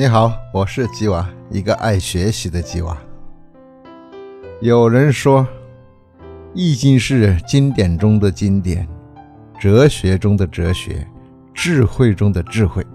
[0.00, 2.96] 你好，我是吉娃，一个爱学习的吉娃。
[4.60, 5.42] 有人说，
[6.54, 8.86] 《易经》是经典中的经典，
[9.58, 11.04] 哲学中的哲学，
[11.52, 12.86] 智慧中的智慧。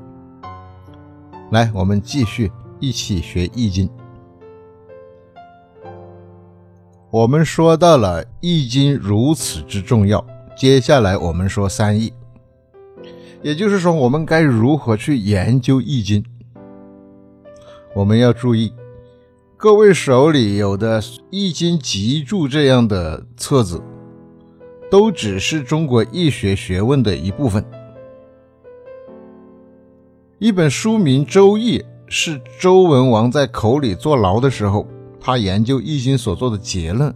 [1.52, 3.86] 来，我们继续一起学《易经》。
[7.12, 12.14] 我们说到了《易经》如此之重要，接下来我们说三易，
[13.42, 16.24] 也就是说，我们该如何去研究《易经》。
[17.96, 18.74] 我们要注意，
[19.56, 23.80] 各位手里有的《易经集注》这样的册子，
[24.90, 27.64] 都只是中国易学学问的一部分。
[30.40, 34.88] 一本书名《周易》，是周文王在口里坐牢的时候，
[35.20, 37.14] 他研究《易经》所做的结论。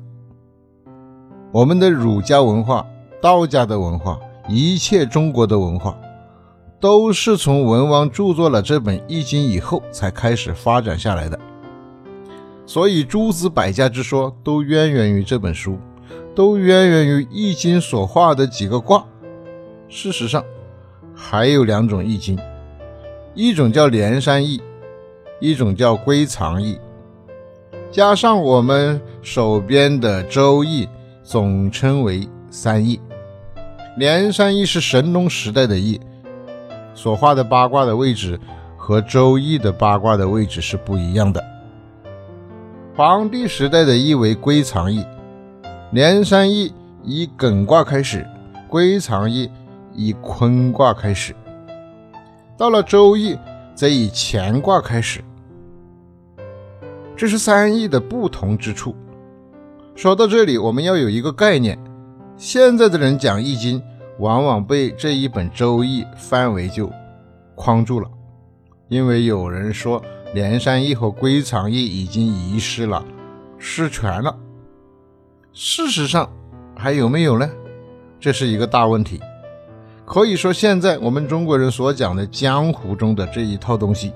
[1.51, 2.85] 我们的儒家文化、
[3.19, 5.97] 道家的文化，一切中国的文化。
[6.79, 11.39] 都是从文王著作了这本《易经》以后才开始发展下来的，
[12.67, 15.79] 所以诸子百家之说都渊源于这本书，
[16.35, 19.03] 都渊源于《易经》所画的几个卦。
[19.89, 20.43] 事实上，
[21.15, 22.37] 还有两种《易经》，
[23.33, 24.61] 一种叫连山易，
[25.39, 26.77] 一种叫归藏易，
[27.91, 30.85] 加上我们手边的《周易》，
[31.23, 32.99] 总称为三易。
[33.97, 35.99] 连山易是神农时代的易。
[36.97, 38.39] 所画的八卦的位置
[38.75, 41.41] 和《周易》的八卦的位置是不一样的。
[42.95, 45.05] 黄帝时代的易为归藏易，
[45.91, 48.25] 连山易以艮卦开始，
[48.67, 49.47] 归藏易
[49.93, 51.35] 以坤卦开始。
[52.57, 53.35] 到了《周易》
[53.75, 55.23] 则以乾卦开始。
[57.15, 58.95] 这是三易的不同之处。
[59.93, 61.77] 说到这里，我们要有一个概念：
[62.37, 63.79] 现在的人讲《易经》。
[64.19, 66.91] 往往被这一本《周易》范围就
[67.55, 68.09] 框住了，
[68.87, 73.05] 因为有人说连山易和归藏易已经遗失了、
[73.57, 74.35] 失传了。
[75.53, 76.29] 事实上
[76.75, 77.49] 还有没有呢？
[78.19, 79.19] 这是一个大问题。
[80.05, 84.13] 可以说，现在我们中国人所讲的江湖中的这一套东西，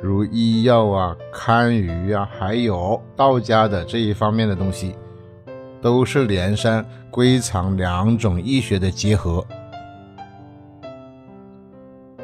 [0.00, 4.94] 如医药啊、堪舆啊，还有道家的这一方面的东西。
[5.82, 9.46] 都是连山、归藏两种易学的结合。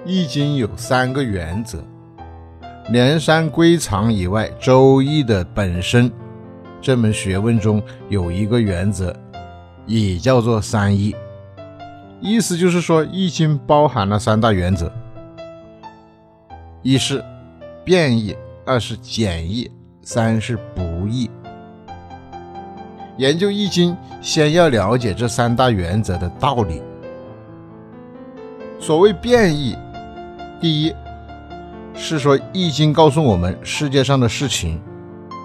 [0.06, 1.84] 易经有三个原则，
[2.88, 6.10] 连山、归藏以外，周易的本身
[6.80, 9.14] 这门学问中有一个原则，
[9.84, 11.14] 也叫做三易。
[12.22, 14.90] 意思就是说，易经包含了三大原则：
[16.80, 17.22] 一是
[17.84, 18.34] 变易，
[18.64, 19.70] 二是简易，
[20.00, 21.30] 三是不易。
[23.18, 26.80] 研究易经，先要了解这三大原则的道理。
[28.78, 29.76] 所谓变易，
[30.60, 30.94] 第一
[31.94, 34.80] 是说易经告诉我们，世界上的事情、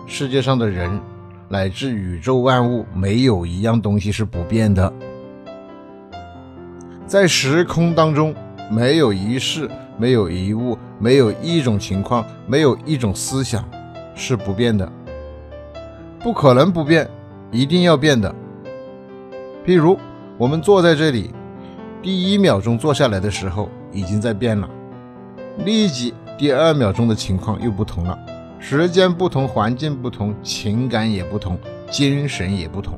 [0.05, 1.01] 世界上的人，
[1.49, 4.93] 乃至宇宙万物，没有一样东西是不变的。
[7.07, 8.35] 在时空当中，
[8.69, 9.67] 没有一事、
[9.97, 13.67] 没有一物、没有一种情况、没有一种思想
[14.13, 14.87] 是不变的，
[16.19, 17.09] 不可能不变。
[17.53, 18.33] 一定要变的。
[19.63, 19.97] 譬如
[20.39, 21.29] 我们坐在这里，
[22.01, 24.67] 第一秒钟坐下来的时候已经在变了，
[25.59, 28.17] 立即第二秒钟的情况又不同了。
[28.59, 31.59] 时间不同，环境不同，情感也不同，
[31.91, 32.97] 精神也不同。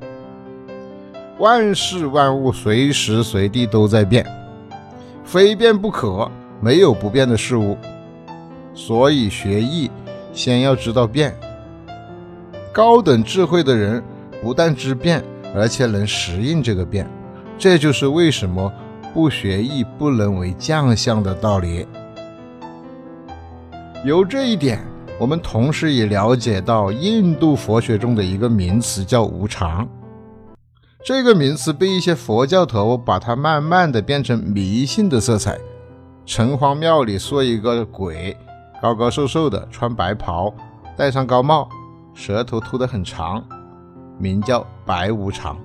[1.37, 4.25] 万事万物随时随地都在变，
[5.25, 7.77] 非变不可，没有不变的事物。
[8.73, 9.91] 所以学艺，
[10.31, 11.35] 先要知道变。
[12.71, 14.01] 高等智慧的人。
[14.45, 15.23] 不但知变，
[15.55, 17.09] 而且能适应这个变，
[17.57, 18.71] 这就是为什么
[19.11, 21.87] 不学艺不能为将相的道理。
[24.03, 24.85] 由这一点，
[25.19, 29.89] 我们同时也了解到印度佛学中的一个名词叫无常。
[31.03, 35.57] 这个名词被一些佛教徒把它慢慢的变成迷信的色彩。
[36.23, 38.37] 城隍庙里说一个鬼，
[38.79, 40.53] 高高瘦瘦的，穿白袍，
[40.95, 41.67] 戴上高帽，
[42.13, 43.43] 舌头吐得很长。
[44.17, 45.57] 名叫白无常，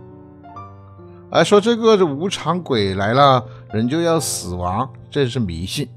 [1.30, 5.88] 而说这个无常鬼来了，人就要死亡，这是迷信。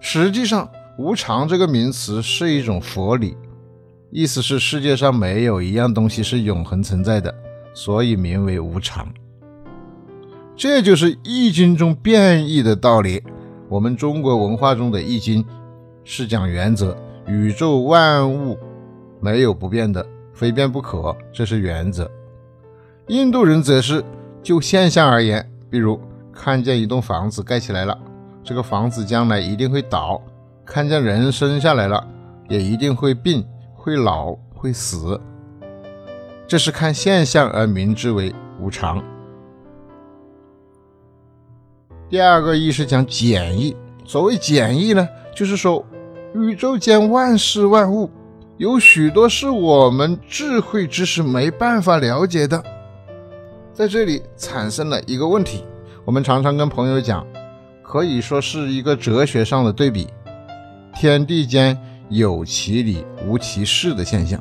[0.00, 0.68] 实际上，
[0.98, 3.36] 无常这个名词是一种佛理，
[4.10, 7.32] 意思是世界上没有一样东西是永恒存在的，
[7.72, 9.06] 所以名为无常。
[10.56, 13.22] 这就是《易经》中变异的道理。
[13.68, 15.44] 我们中国文化中的《易经》
[16.02, 16.96] 是讲原则，
[17.26, 18.58] 宇宙万物。
[19.20, 22.10] 没有不变的，非变不可，这是原则。
[23.08, 24.04] 印度人则是
[24.42, 26.00] 就现象而言，比如
[26.32, 27.96] 看见一栋房子盖起来了，
[28.42, 30.20] 这个房子将来一定会倒；
[30.64, 32.06] 看见人生下来了，
[32.48, 35.20] 也一定会病、会老、会死。
[36.46, 39.02] 这是看现象而明之为无常。
[42.08, 43.76] 第二个义是讲简易。
[44.04, 45.84] 所谓简易呢，就是说
[46.34, 48.10] 宇宙间万事万物
[48.60, 52.62] 有许多是我们智慧知识没办法了解的。
[53.72, 55.64] 在这里产生了一个问题，
[56.04, 57.26] 我们常常跟朋友讲，
[57.82, 60.08] 可以说是一个哲学上的对比：
[60.94, 61.74] 天地间
[62.10, 64.38] 有其理无其事的现象。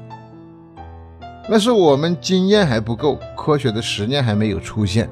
[1.47, 5.09] 那是我们经验还不够，科学的实验还没有出现，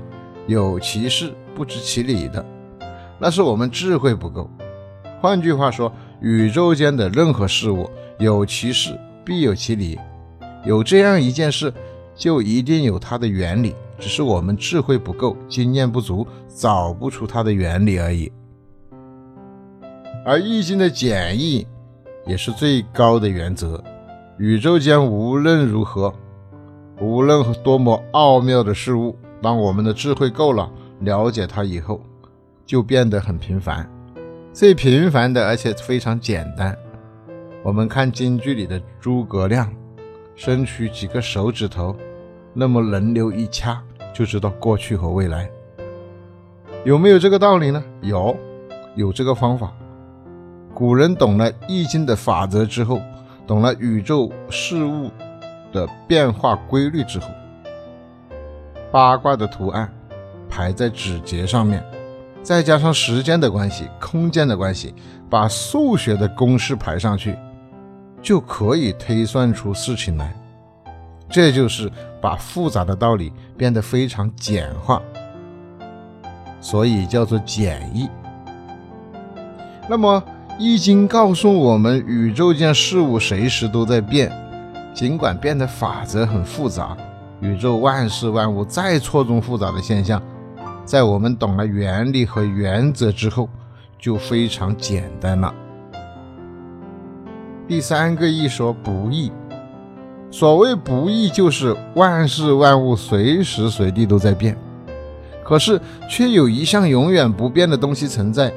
[0.47, 2.45] 有其事不知其理的，
[3.17, 4.49] 那是我们智慧不够。
[5.21, 5.89] 换句话说，
[6.19, 9.99] 宇宙间的任何事物有其事必有其理，
[10.65, 11.71] 有这样一件事，
[12.15, 18.31] 就一定有它的原理，只是我们智慧不够，经验不足，找不出它的原理而已。
[20.25, 21.65] 而易经的简易
[22.25, 23.81] 也是最高的原则，
[24.39, 26.13] 宇宙间无论如何。
[26.99, 30.67] 无论多么奥妙的事物，当我们的智慧够了，
[31.01, 32.01] 了解它以后，
[32.65, 33.87] 就变得很平凡。
[34.51, 36.75] 最平凡的，而且非常简单。
[37.67, 39.69] 我们看京剧里的诸葛亮，
[40.37, 41.93] 伸出几个手指头，
[42.53, 43.83] 那么轮流一掐，
[44.13, 45.49] 就知道过去和未来。
[46.85, 47.83] 有没有这个道理呢？
[47.99, 48.33] 有，
[48.95, 49.73] 有这个方法。
[50.73, 53.01] 古人懂了易经的法则之后，
[53.45, 55.11] 懂了宇宙事物。
[55.73, 57.27] 的变化规律之后，
[58.89, 59.91] 八卦的图案
[60.49, 61.83] 排在指节上面，
[62.41, 64.95] 再加上时间的关系、空间的关系，
[65.29, 67.37] 把数学的公式排上去，
[68.27, 70.35] 就可以推算出事情来。
[71.29, 71.89] 这就是
[72.19, 75.01] 把复杂的道理变得非常简化，
[76.59, 78.09] 所以叫做简易。
[79.87, 80.21] 那么，
[80.59, 84.29] 《易经》告诉我们，宇宙间事物随时都在变。
[84.93, 86.97] 尽管变得法则很复杂，
[87.39, 90.21] 宇宙万事万物再错综复杂的现象，
[90.83, 93.47] 在我们懂了原理和原则之后，
[93.97, 95.53] 就非常简单了。
[97.67, 99.29] 第三个义说不易，
[100.31, 104.57] 所谓不易，就是万事万物随时随地都在变，
[105.43, 105.79] 可是
[106.09, 108.53] 却有一项永远不变的东西存在，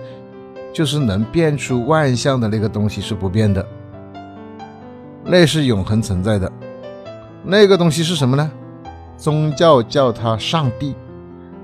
[0.72, 3.66] 就是能变出万象的那个东西是不变的。
[5.24, 6.50] 那是永恒存在的，
[7.42, 8.48] 那个东西是什么呢？
[9.16, 10.94] 宗教叫它上帝、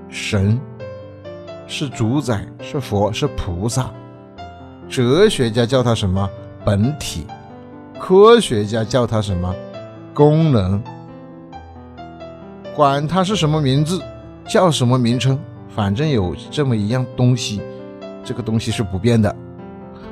[0.08, 0.60] 神，
[1.68, 3.88] 是主宰，是佛，是菩萨。
[4.88, 6.28] 哲学家叫它什么？
[6.66, 7.24] 本体。
[8.00, 9.54] 科学家叫它什么？
[10.12, 10.82] 功能。
[12.74, 14.02] 管它是什么名字，
[14.48, 17.62] 叫什么名称，反正有这么一样东西，
[18.24, 19.34] 这个东西是不变的。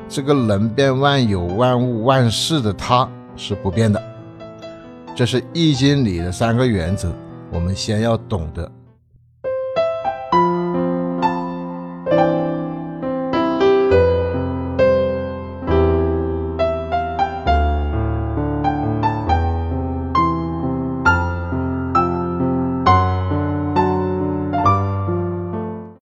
[0.08, 3.08] 这个能变万有、万物、万事的它。
[3.36, 4.00] 是不变的，
[5.12, 7.12] 这是易经里的三个原则，
[7.50, 8.70] 我们先要懂得